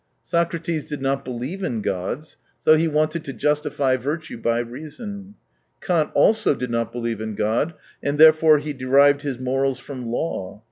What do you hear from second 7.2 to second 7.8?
in God,